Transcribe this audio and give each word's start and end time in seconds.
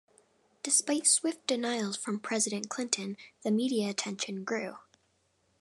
Despite 0.63 1.05
swift 1.05 1.45
denials 1.45 1.95
from 1.95 2.19
President 2.19 2.69
Clinton, 2.71 3.17
the 3.43 3.51
media 3.51 3.87
attention 3.91 4.43
grew. 4.43 4.77